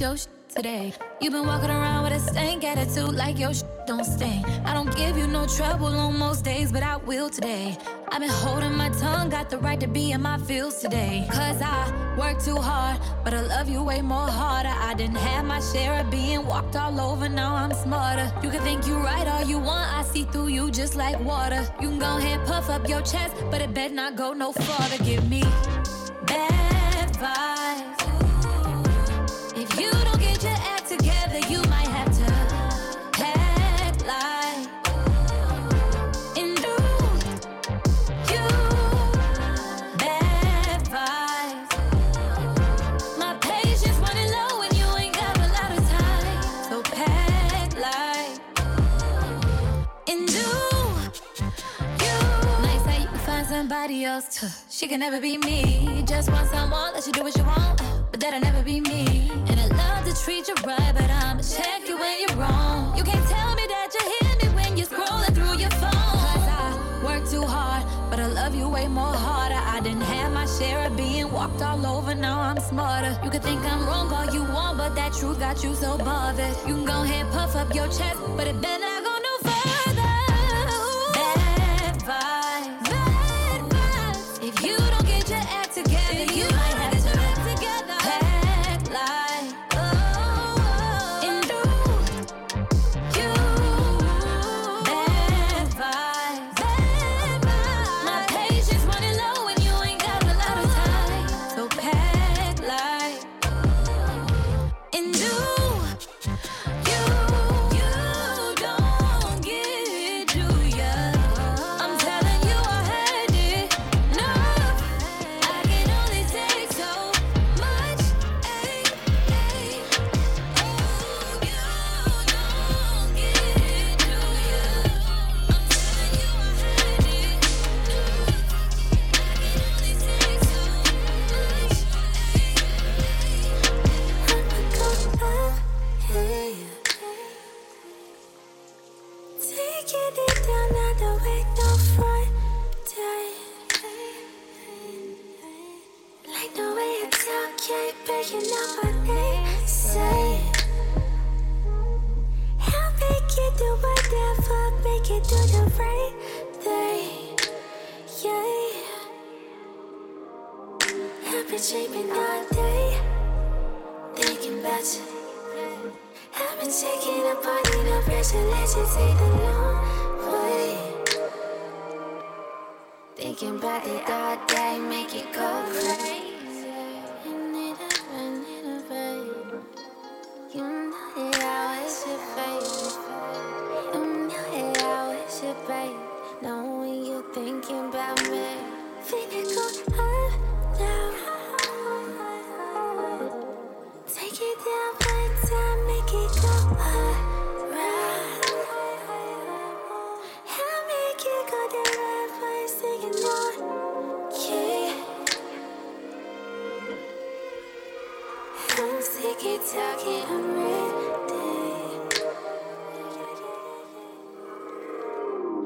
[0.00, 0.92] your shit today.
[1.20, 4.46] You've been walking around with a stank attitude like your shit don't stink.
[4.64, 7.76] I don't give you no trouble on most days, but I will today.
[8.10, 11.26] I've been holding my tongue, got the right to be in my feels today.
[11.30, 14.68] Cause I work too hard, but I love you way more harder.
[14.68, 18.30] I didn't have my share of being walked all over, now I'm smarter.
[18.42, 21.66] You can think you right all you want, I see through you just like water.
[21.80, 25.02] You can go ahead, puff up your chest, but it better not go no farther.
[25.02, 25.42] Give me
[26.26, 28.07] bad vibes.
[53.90, 54.44] Else.
[54.70, 56.04] She can never be me.
[56.06, 59.30] Just want someone that you do what you want, but that'll never be me.
[59.48, 62.96] And I love to treat you right, but I'ma check you when you're wrong.
[62.96, 66.14] You can't tell me that you hear me when you're scrolling through your phone.
[66.32, 69.60] Cause I work too hard, but I love you way more harder.
[69.76, 73.18] I didn't have my share of being walked all over, now I'm smarter.
[73.24, 76.54] You can think I'm wrong all you want, but that truth got you so bothered.
[76.68, 79.27] You can go ahead, puff up your chest, but it better not go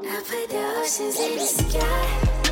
[0.05, 2.42] I put the oceans in the sky,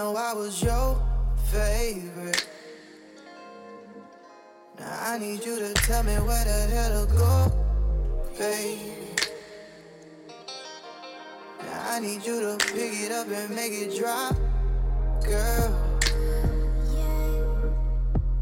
[0.00, 0.96] know I was your
[1.52, 2.46] favorite.
[4.78, 7.52] Now I need you to tell me where the hell to go,
[8.38, 8.92] baby.
[11.60, 14.36] Now I need you to pick it up and make it drop,
[15.22, 15.68] girl.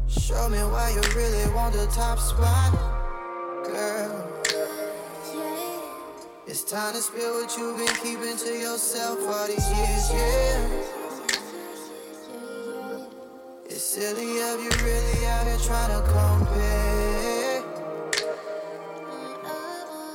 [0.07, 2.71] Show me why you really want the top spot,
[3.65, 4.15] girl.
[6.47, 10.98] It's time to spill what you've been keeping to yourself all these years, yeah.
[15.29, 17.63] Out here trying to compare.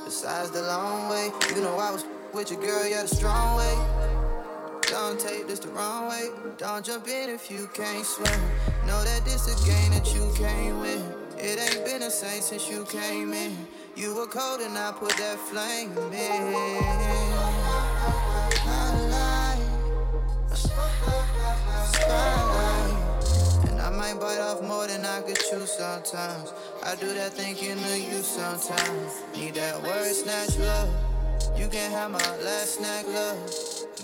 [0.05, 3.75] Besides the long way, you know I was with your girl, yeah, the strong way.
[4.83, 6.29] Don't take this the wrong way.
[6.57, 8.39] Don't jump in if you can't swim.
[8.85, 11.01] Know that this a game that you can't win.
[11.37, 13.67] It ain't been the same since you came in.
[13.95, 16.53] You were cold and I put that flame in.
[21.85, 22.54] Spotlight.
[24.05, 26.53] Might bite off more than I could chew sometimes.
[26.83, 29.23] I do that thinking of you sometimes.
[29.35, 30.89] Need that word snatch love.
[31.57, 33.39] You can have my last snack love.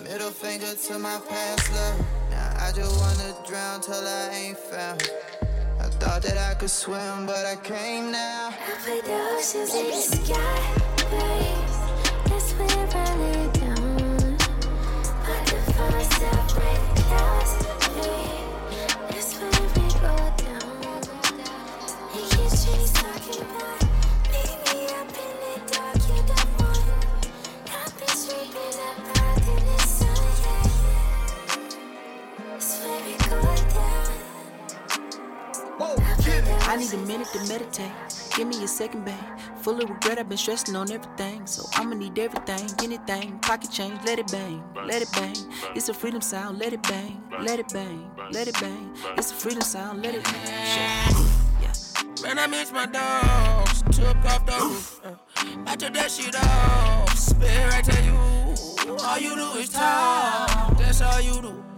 [0.03, 2.05] Middle finger to my past love.
[2.31, 5.07] Now I just wanna drown till I ain't found.
[5.79, 8.49] I thought that I could swim, but I can't now.
[8.49, 10.81] I put the oceans in the sky.
[12.25, 14.37] That's where I lay down.
[15.25, 17.40] Put the force up with the
[36.71, 37.91] I need a minute to meditate.
[38.33, 39.13] Give me a second, babe.
[39.57, 41.45] Full of regret, I've been stressing on everything.
[41.45, 43.39] So I'ma need everything, anything.
[43.39, 45.35] Pocket change, let it bang, let it bang.
[45.75, 48.89] It's a freedom sound, let it bang, let it bang, let it bang.
[49.17, 51.25] It's a freedom sound, let it bang.
[51.59, 51.73] Yeah.
[52.23, 53.81] Man, I miss my dogs.
[53.91, 55.01] Took off the roof.
[55.03, 55.15] Uh,
[55.67, 57.17] I took that shit off.
[57.17, 58.95] Spit right to you.
[58.97, 60.77] All you do is talk.
[60.77, 61.70] That's all you do.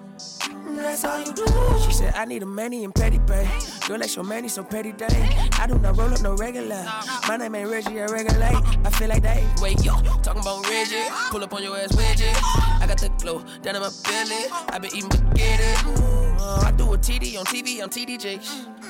[1.85, 3.47] She said, I need a money and petty pay.
[3.87, 5.29] Girl, that's your money, so petty day.
[5.59, 6.83] I do not roll up no regular.
[7.27, 8.55] My name ain't Reggie, I regulate.
[8.83, 9.45] I feel like they.
[9.61, 9.93] Wait, yo,
[10.23, 11.03] talking about Reggie.
[11.29, 12.35] Pull up on your ass, widget.
[12.81, 14.45] I got the glow down in my belly.
[14.69, 16.22] I been eating spaghetti.
[16.61, 18.39] I do a TD on TV, on TDJ.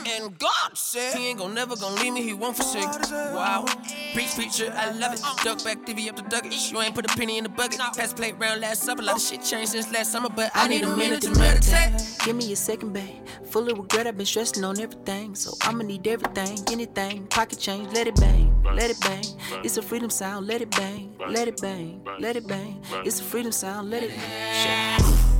[0.05, 2.89] And God said He ain't gon' never gon' leave me, He won't forsake.
[3.11, 3.65] Wow,
[4.13, 5.21] preach, preacher, I love it.
[5.43, 6.53] Duck back, divvy up the ducket.
[6.71, 7.79] You ain't put a penny in the bucket.
[7.79, 9.01] Pass plate round last supper.
[9.01, 12.17] A lot of shit changed since last summer, but I need a minute to meditate.
[12.25, 13.25] Give me a second, babe.
[13.45, 15.35] Full of regret, I've been stressing on everything.
[15.35, 17.27] So I'ma need everything, anything.
[17.27, 19.23] Pocket change, let it bang, let it bang.
[19.63, 22.81] It's a freedom sound, let it bang, let it bang, let it bang.
[23.05, 25.32] It's a freedom sound, let it bang.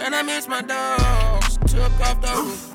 [0.00, 1.58] Man, I miss my dogs.
[1.66, 2.74] Took off the roof.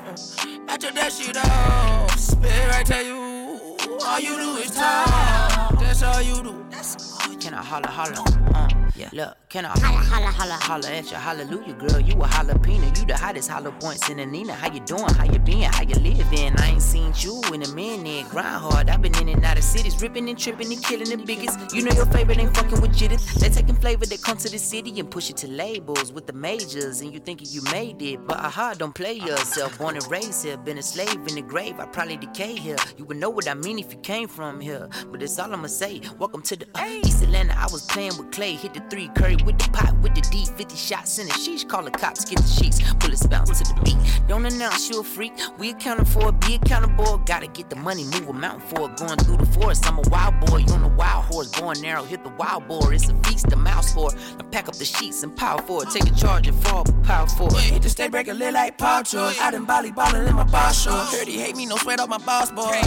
[0.68, 2.16] I took that shit off.
[2.16, 3.98] Spit right to you.
[4.06, 5.75] All you do is talk.
[5.86, 6.66] That's all you do.
[6.70, 7.16] That's
[7.46, 8.24] can I holla holla?
[8.54, 9.08] Uh, yeah.
[9.12, 11.16] Look, can I holla holla holla holla at you?
[11.16, 12.98] Hallelujah, girl, you a jalapeno.
[12.98, 14.52] You the hottest hollow points in the Nina.
[14.52, 15.14] How you doing?
[15.14, 15.70] How you been?
[15.70, 16.58] How you living?
[16.58, 18.28] I ain't seen you in a minute.
[18.30, 18.90] Grind hard.
[18.90, 21.72] I've been in and out of cities, ripping and tripping and killing the biggest.
[21.72, 23.24] You know your favorite ain't fucking with jitters.
[23.34, 26.32] They taking flavor that come to the city and push it to labels with the
[26.32, 29.78] majors, and you thinking you made it, but aha, don't play yourself.
[29.78, 31.78] Born and raised here, been a slave in the grave.
[31.78, 32.76] I probably decay here.
[32.96, 34.88] You would know what I mean if you came from here.
[35.12, 36.00] But that's all I'ma say.
[36.18, 37.54] Welcome to the uh, East Atlanta.
[37.54, 40.46] I was playing with Klay, hit the three, Curry with the pot, with the D,
[40.56, 41.64] 50 shots in the sheets.
[41.64, 43.96] Call the cops, get the sheets, bullets bounce to the beat.
[44.26, 45.34] Don't announce you a freak.
[45.58, 47.18] We accounting for it, be accountable.
[47.18, 48.96] Gotta get the money, move a mountain for it.
[48.96, 50.58] Going through the forest, I'm a wild boy.
[50.66, 52.94] You on a wild horse, born narrow, hit the wild boar.
[52.94, 54.10] It's a feast, a mouse for.
[54.38, 55.90] Now pack up the sheets and power for it.
[55.90, 57.64] Take a charge and fall, power for it.
[57.74, 59.36] Hit the state breaker, lit like Paul George.
[59.40, 61.18] Out in Bali, ballin' in my boss shorts.
[61.18, 62.80] Heard he hate me, no sweat off my boss, boy.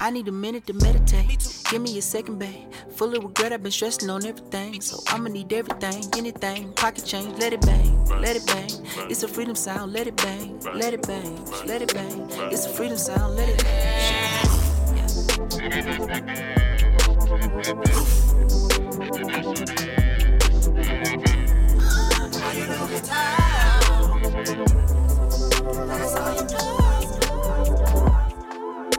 [0.00, 1.46] I need a minute to meditate.
[1.70, 2.72] Give me a second, babe.
[2.90, 4.80] Full of regret, I've been stressing on everything.
[4.80, 6.72] So I'ma need everything, anything.
[6.74, 8.70] Pocket change, let it bang, let it bang.
[9.10, 12.28] It's a freedom sound, let it bang, let it bang, let it bang.
[12.52, 14.04] It's a freedom sound, let it bang.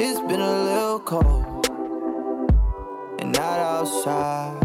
[0.05, 1.54] It's been a little cold
[3.35, 4.59] not outside.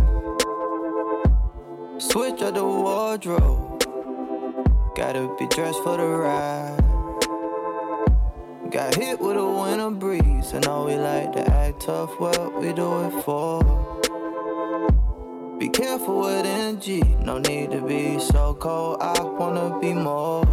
[1.98, 3.84] Switch up the wardrobe.
[4.96, 6.76] Gotta be dressed for the ride.
[8.70, 10.54] Got hit with a winter breeze.
[10.54, 13.62] I know we like to act tough, what we do it for.
[15.58, 18.98] Be careful with energy, no need to be so cold.
[19.00, 20.44] I wanna be more.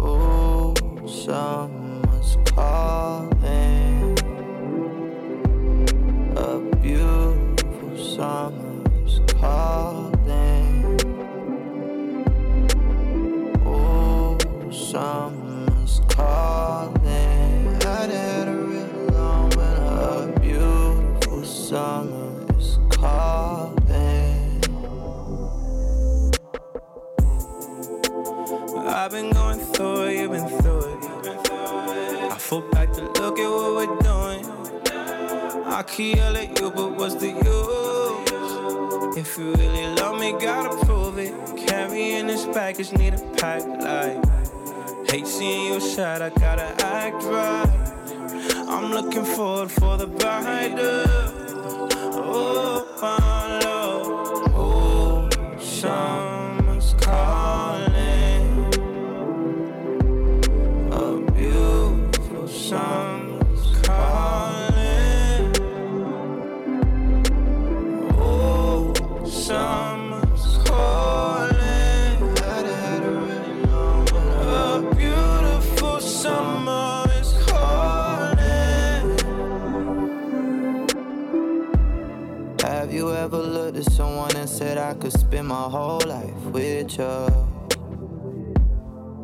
[0.00, 0.74] Ooh,
[1.08, 4.16] summer's calling.
[6.36, 10.98] A beautiful summer's calling.
[13.66, 14.38] Ooh,
[14.72, 15.49] summer's
[35.92, 39.16] Can yell at you, but what's the use?
[39.18, 41.34] If you really love me, gotta prove it.
[41.66, 45.10] Carrying this baggage, need a pack like.
[45.10, 47.68] Hate seeing you shot, I gotta act right.
[48.68, 51.04] I'm looking forward for the brighter.
[52.12, 53.79] Oh, my love.
[84.60, 87.28] Said I could spend my whole life with you?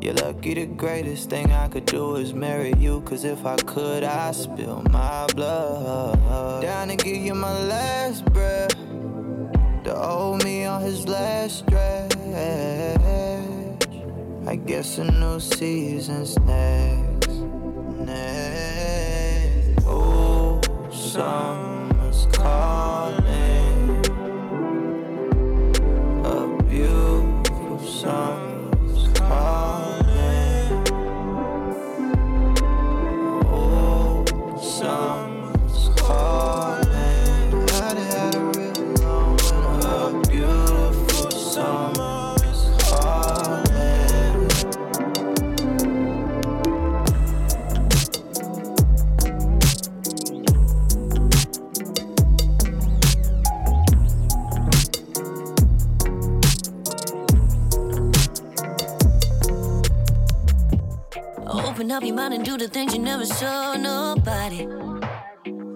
[0.01, 3.03] You're lucky the greatest thing I could do is marry you.
[3.03, 6.63] Cause if I could, I'd spill my blood.
[6.63, 8.75] Down to give you my last breath.
[9.85, 12.17] The old me on his last stretch.
[14.53, 17.29] I guess a new season's next.
[18.09, 19.85] Next.
[19.85, 21.76] Oh, summer's
[62.59, 64.67] the things you never showed nobody.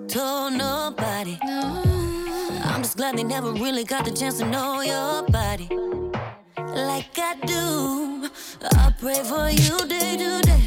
[0.09, 1.39] Told nobody.
[1.43, 5.69] I'm just glad they never really got the chance to know your body.
[6.57, 8.31] Like I do.
[8.73, 10.63] I pray for you day to day.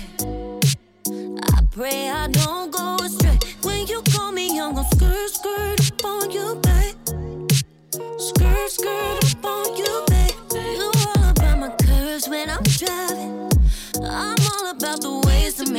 [1.52, 3.40] I pray I don't go astray.
[3.64, 6.96] When you call me, I'm gon' skirt, skirt up on you, babe.
[8.20, 9.33] Skirt, skirt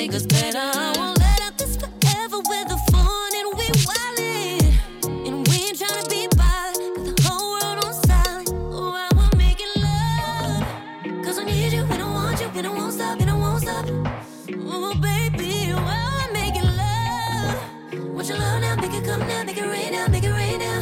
[0.09, 0.59] make better.
[0.59, 5.27] I won't let out this forever with the fun and we wildin'.
[5.27, 7.17] And we ain't tryna be bothered.
[7.17, 8.51] The whole world on silent.
[8.53, 11.25] Oh, I want making love.
[11.25, 13.63] Cause I need you, we don't want you, we don't won't stop, we don't won't
[13.63, 13.87] stop.
[14.67, 18.15] Oh, baby, oh, I'm making love.
[18.15, 20.59] Want your love now, make it come now, make it rain now, make it rain
[20.59, 20.74] now.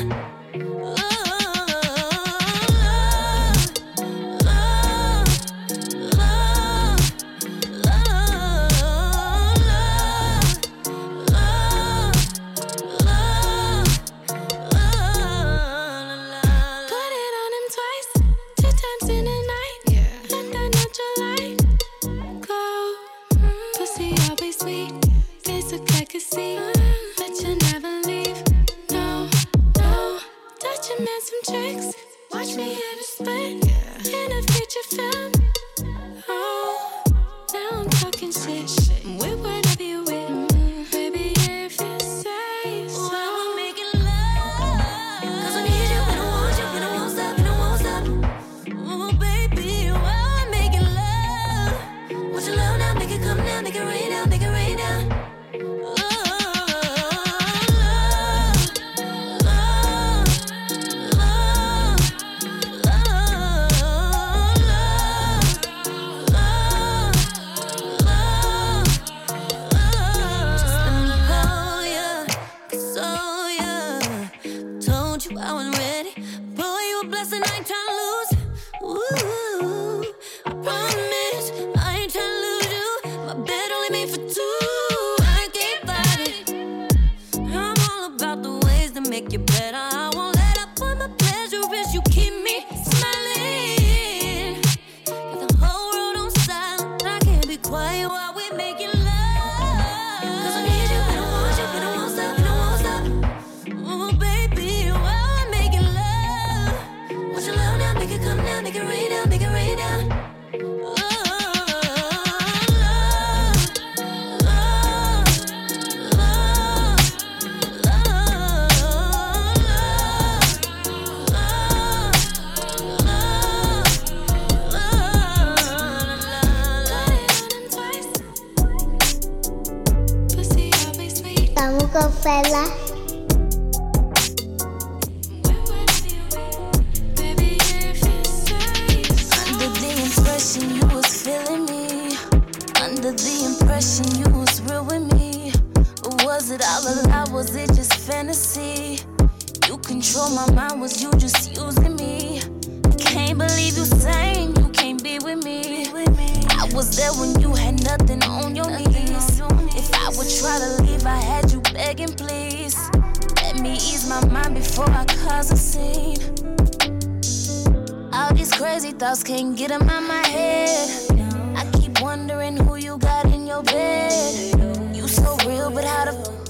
[84.42, 84.91] to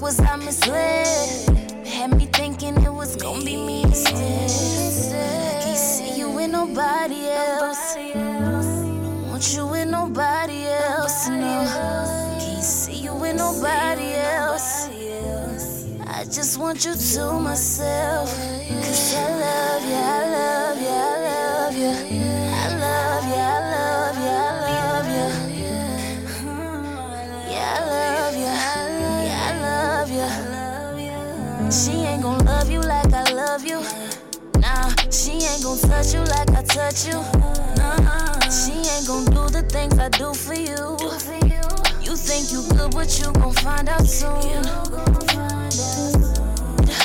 [0.03, 1.87] was I misled?
[1.87, 4.49] Had me thinking it was gonna be me instead.
[5.63, 7.95] Can't see you with nobody else.
[7.95, 11.29] Don't want you with nobody else.
[11.29, 11.55] No,
[12.37, 14.89] can't see you with nobody else.
[16.05, 18.29] I just want you to myself.
[18.83, 19.42] Cause I
[33.53, 33.81] love you.
[34.61, 37.19] Nah, she ain't gon' touch you like I touch you.
[37.77, 40.97] Nah, she ain't gon' do the things I do for you.
[42.01, 44.63] You think you good, but you gon' find out soon.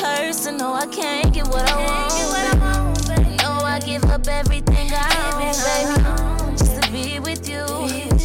[0.00, 3.42] Hurts to know I can't get what I want.
[3.42, 7.64] Know I give up everything I own, baby, just to be with you.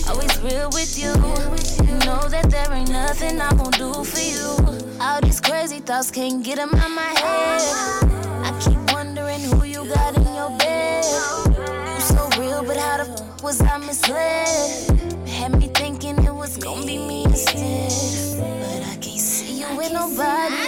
[0.08, 1.73] Always real with you
[2.06, 4.50] know that there ain't nothing I won't do for you.
[5.00, 7.62] All these crazy thoughts can't get them out my head.
[8.48, 11.04] I keep wondering who you got in your bed.
[11.94, 15.28] You so real, but how the f was I misled?
[15.28, 17.92] Had me thinking it was gonna be me instead.
[18.62, 20.63] But I can't see you with nobody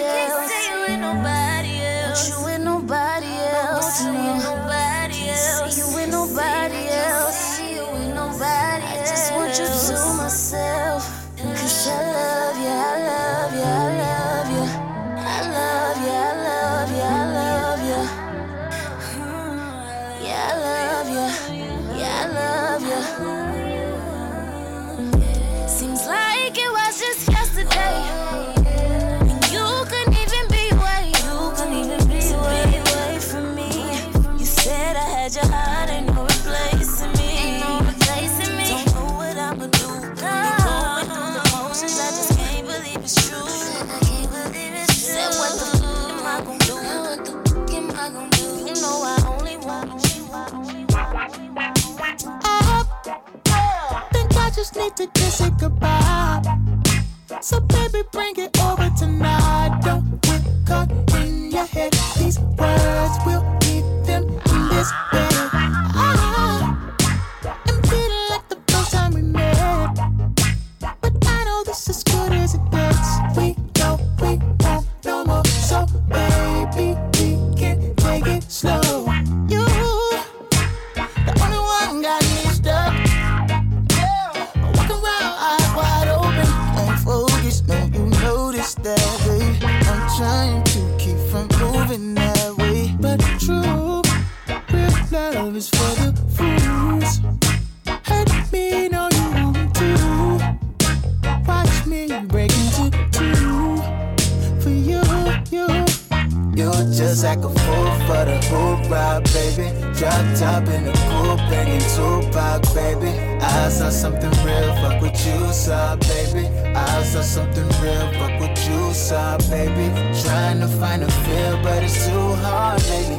[106.92, 109.70] Just like a fool for the hoop ride, baby.
[109.98, 113.10] Drop top in the coupe, banging Tupac, baby.
[113.42, 116.48] I saw something real, fuck what you saw, baby.
[116.76, 119.88] I saw something real, fuck what you saw, baby.
[120.22, 123.18] Trying to find a feel, but it's too hard, baby.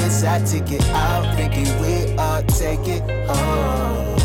[0.00, 3.02] It's out to get out, thinking we all take it.
[3.28, 4.17] Oh.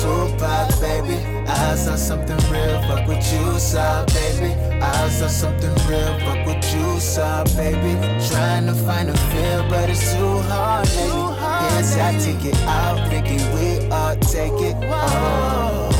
[0.00, 1.16] Too Tupac, baby.
[1.48, 4.54] I saw something real, fuck what you saw, baby.
[4.80, 7.94] I saw something real, fuck what you saw, baby.
[8.28, 11.74] Trying to find a feel, but it's too hard, baby.
[11.74, 14.76] Here's how to get out, thinking we all take it.
[14.84, 15.97] Oh.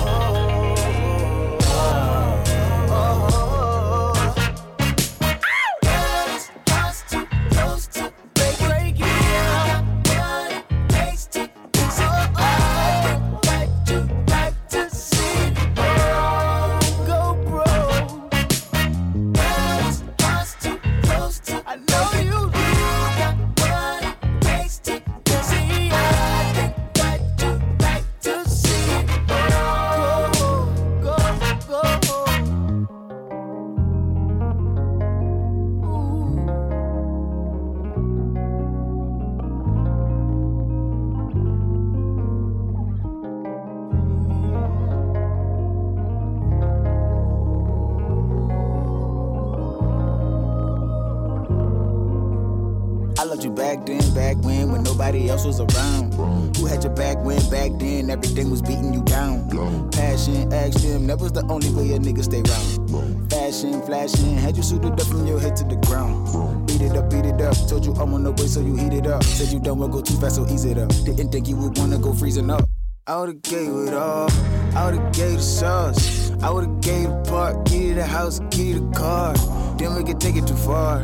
[74.08, 76.30] I would've gave the sauce.
[76.42, 79.34] I would've gave the park, key to the house, key to the car.
[79.76, 81.02] Then we could take it too far.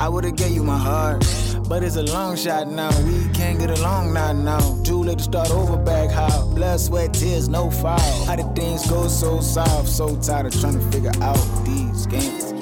[0.00, 1.24] I would've gave you my heart.
[1.68, 4.82] But it's a long shot now, we can't get along now, now.
[4.84, 6.46] Too late to start over back how.
[6.54, 7.98] Blood, sweat, tears, no foul.
[8.24, 9.88] How did things go so soft?
[9.88, 12.55] So tired of trying to figure out these games.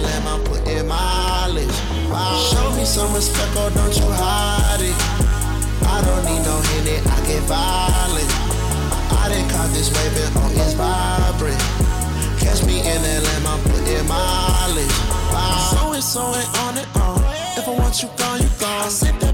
[0.00, 1.76] tell I'm putting mileage.
[2.08, 2.50] mileage.
[2.50, 4.96] Show me some respect or don't you hide it.
[5.86, 8.30] I don't need no hint, I get violent.
[9.22, 11.60] I didn't caught this wave and on it's vibrant.
[12.40, 14.96] Catch me in LM, I'm putting mileage.
[15.32, 15.70] mileage.
[15.70, 17.18] So and so ain't on it on.
[17.58, 18.86] If I want you gone, you gone.
[18.86, 19.33] I said that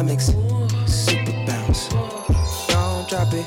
[0.00, 0.32] economics.
[0.86, 1.88] Super bounce.
[2.68, 3.44] Don't drop it.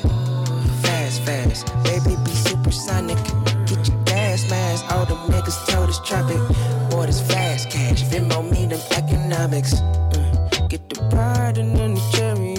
[0.82, 1.66] Fast, fast.
[1.82, 3.18] Baby, be supersonic.
[3.66, 4.84] Get your gas mask.
[4.92, 6.94] All them niggas told us drop it.
[6.94, 8.04] Orders fast cash.
[8.04, 9.74] Venmo me them economics.
[9.74, 10.68] Mm.
[10.68, 12.54] Get the pride and then the cherry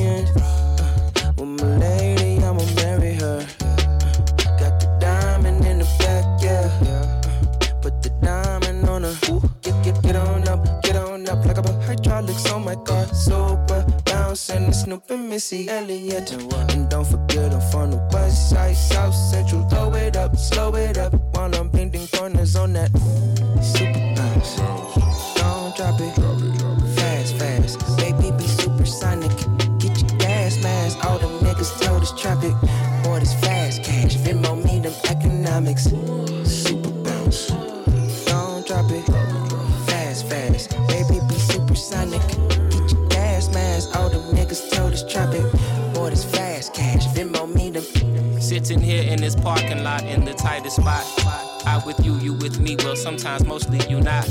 [15.35, 16.31] Missy Elliott.
[16.71, 19.67] And don't forget I'm from the west side, south central.
[19.67, 22.89] Throw it up, slow it up while I'm bending corners on that
[23.61, 24.55] super bounce.
[25.35, 26.15] Don't drop it,
[26.95, 27.97] fast, fast.
[27.97, 29.35] Baby be supersonic.
[29.77, 31.03] Get your gas mask.
[31.05, 32.53] All them niggas throw this traffic.
[33.03, 34.15] Boy, this fast cash.
[34.15, 35.91] Venmo me them economics.
[49.45, 51.05] Parking lot in the tightest spot.
[51.67, 54.27] I with you, you with me, well, sometimes mostly you not.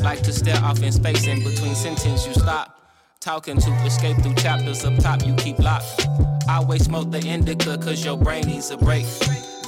[0.00, 2.76] Like to stare off in space in between sentences, you stop.
[3.20, 6.08] Talking to escape through chapters up top, you keep locked.
[6.48, 9.06] I always smoke the indica, cause your brain needs a break.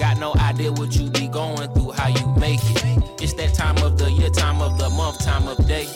[0.01, 3.23] Got no idea what you be going through, how you make it.
[3.23, 5.87] It's that time of the year, time of the month, time of day.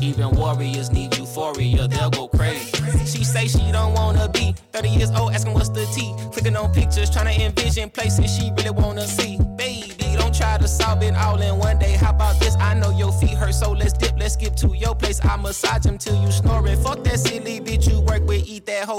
[0.00, 2.72] Even warriors need euphoria, they'll go crazy.
[3.04, 6.14] She say she don't wanna be 30 years old, asking what's the T.
[6.32, 9.36] Clicking on pictures, trying to envision places she really wanna see.
[9.54, 11.92] Baby, don't try to solve it all in one day.
[11.92, 12.56] How about this?
[12.56, 15.20] I know your feet hurt, so let's dip, let's skip to your place.
[15.22, 16.82] I massage them till you snoring.
[16.82, 17.60] Fuck that silly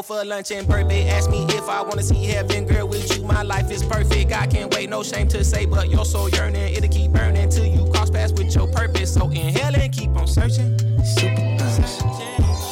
[0.04, 1.08] for lunch and birthday.
[1.08, 3.24] Ask me if I wanna see heaven, girl, with you.
[3.24, 4.32] My life is perfect.
[4.34, 6.74] I can't wait, no shame to say, but you're so yearning.
[6.76, 9.14] It'll keep burning till you cross paths with your purpose.
[9.14, 10.78] So inhale and keep on searching.
[11.04, 12.00] Super bounce.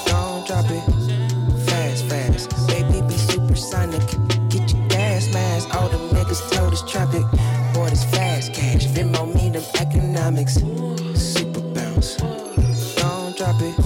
[0.05, 0.83] Don't drop it.
[1.69, 2.67] Fast, fast.
[2.67, 4.01] Baby, be supersonic.
[4.49, 5.73] Get your gas mask.
[5.73, 7.23] All them niggas told us traffic.
[7.73, 8.85] Boy, this fast cash.
[8.87, 10.55] Venmo me them economics.
[11.15, 12.17] Super bounce.
[12.95, 13.80] Don't drop it.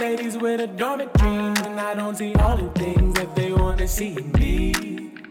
[0.00, 1.54] Ladies with a dormant dream.
[1.66, 4.72] And I don't see all the things that they wanna see in me.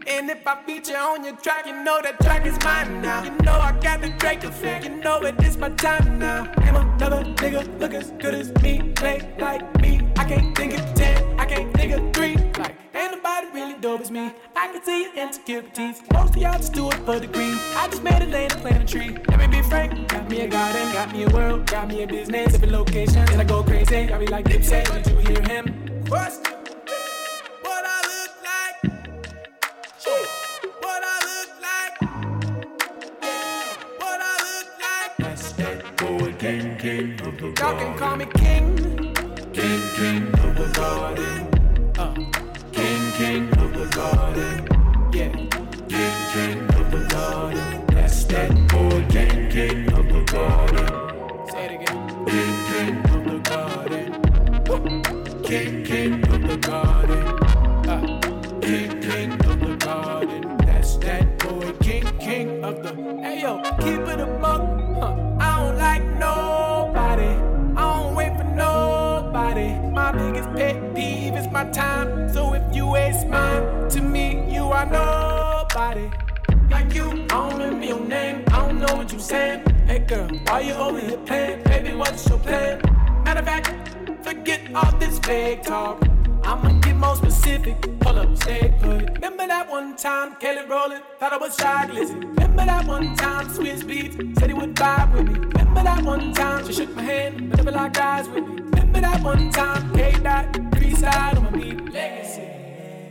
[0.08, 3.24] And if I feature on your track, you know that track is mine now.
[3.24, 6.52] You know I got the Drake effect, you know it is my time now.
[6.58, 10.02] I another nigga look as good as me, play like me.
[10.16, 11.15] I can't think of ten,
[14.06, 14.32] as me.
[14.56, 16.02] I can see your insecurities.
[16.14, 17.58] Most of y'all just do it for the green.
[17.76, 19.18] I just made a lane to plant a tree.
[19.30, 22.08] Let me be frank, got me a garden, got me a world, got me a
[22.08, 23.26] business, every location.
[23.32, 25.66] And I go crazy, I be like Dipset, did you hear him?
[26.06, 26.44] First.
[27.66, 28.78] What I look like.
[30.84, 31.94] What I look like.
[34.02, 35.12] What I look like.
[35.18, 39.14] That's that boy, king, king of the Y'all can call me king.
[39.54, 40.35] King, king
[74.94, 76.10] are nobody.
[76.70, 78.44] Like you, I don't remember your name.
[78.48, 79.66] I don't know what you saying.
[79.88, 81.64] Hey girl, why you over here playing?
[81.64, 82.82] Baby, what's your plan?
[83.24, 83.74] Matter of fact,
[84.24, 86.04] forget all this fake talk.
[86.44, 87.82] I'ma get more specific.
[88.00, 89.10] Pull up, stay put.
[89.16, 92.20] Remember that one time Kelly Rowland thought I was Shy Glizzy.
[92.22, 95.40] Remember that one time Swizz Beatz said he would vibe with me.
[95.40, 98.62] Remember that one time she shook my hand, but never locked eyes with me.
[98.62, 102.45] Remember that one time K Dot freestyle on my beat legacy.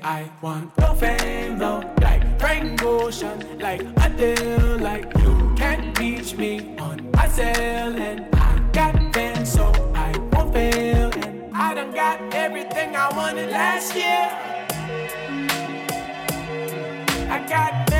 [0.06, 6.76] I want no fame though, like Frank Ocean, like Adele, like you can't reach me
[6.76, 12.20] on my cell, and I got fans, so I won't fail, and I done got
[12.34, 14.28] everything I wanted last year.
[17.30, 17.93] I got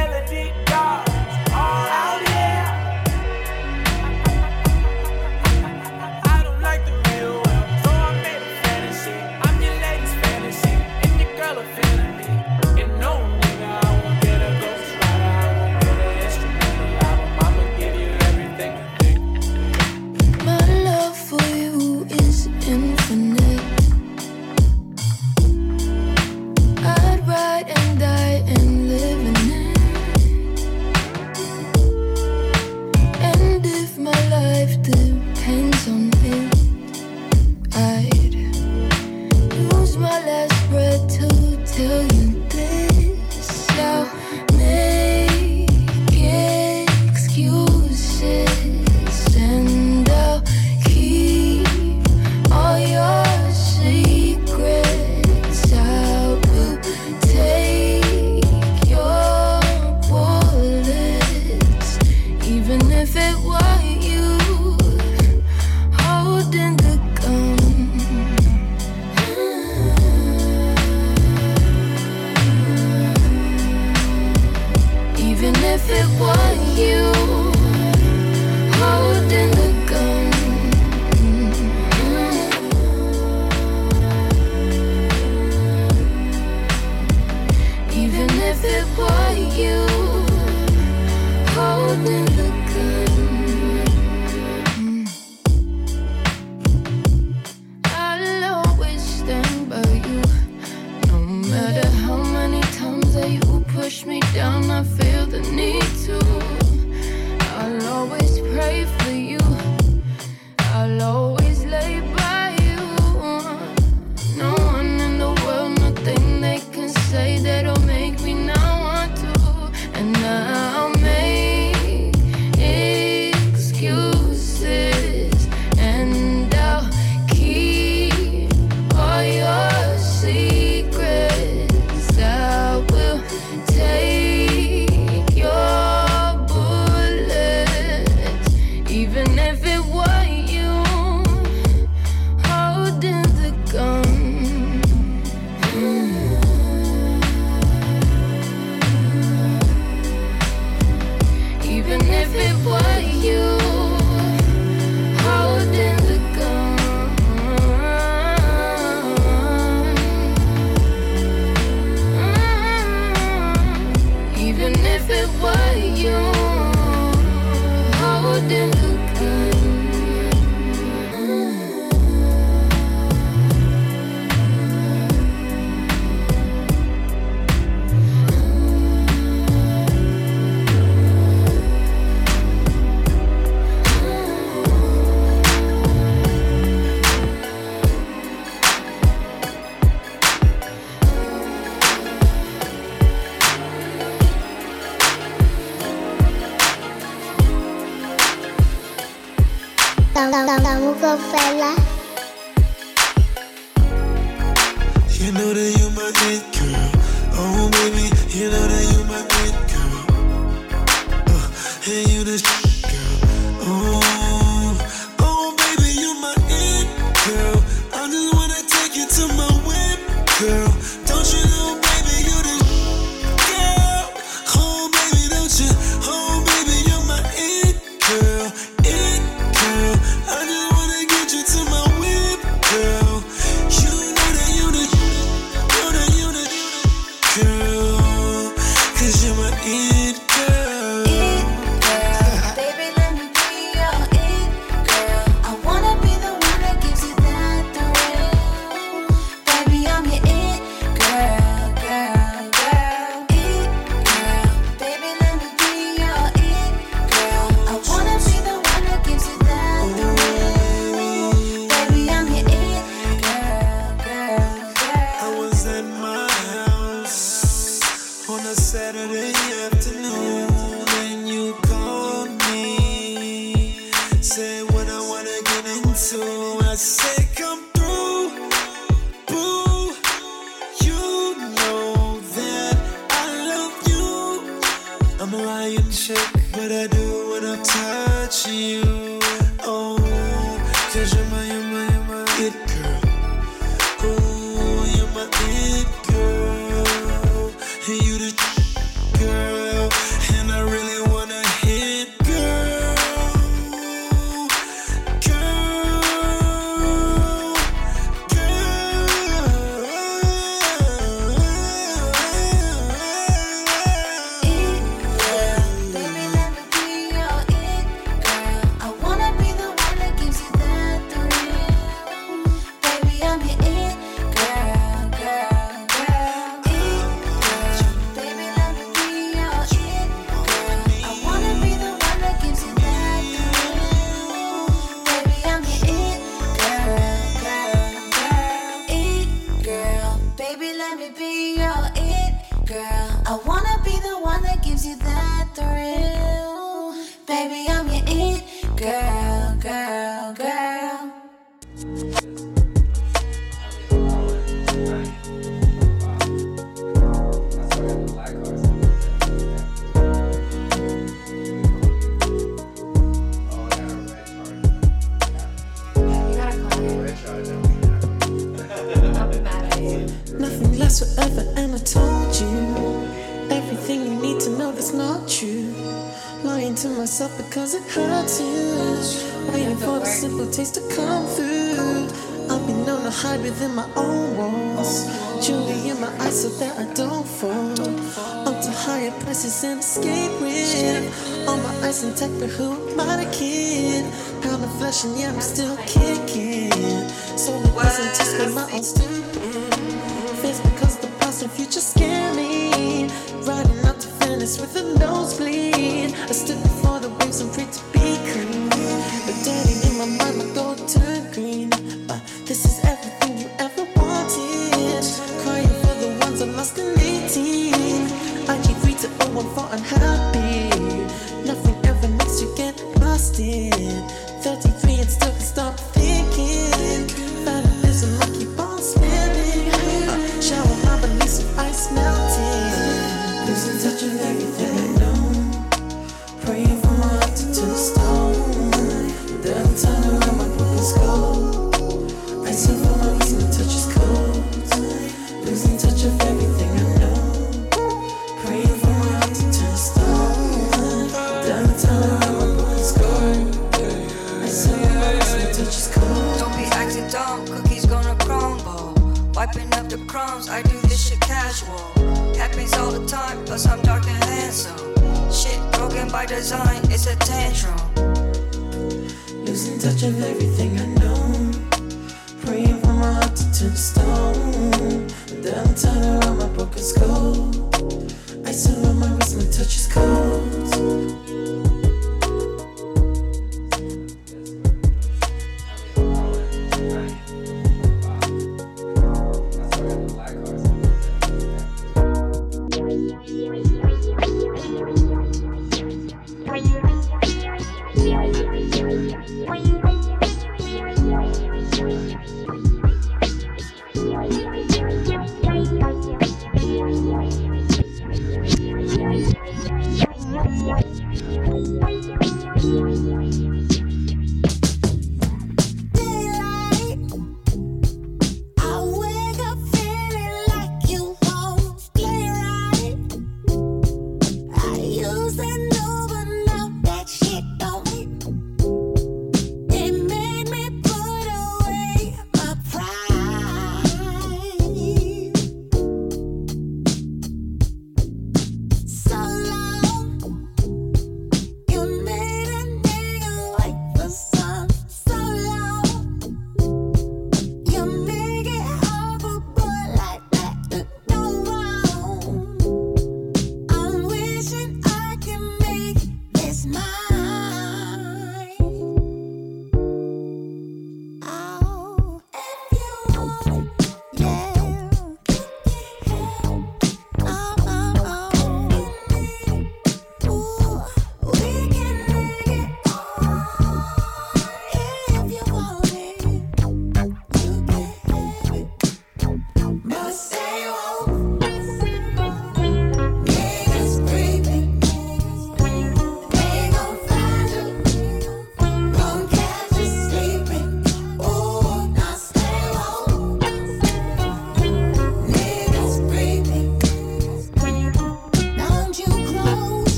[419.18, 420.13] IG3 to 01 for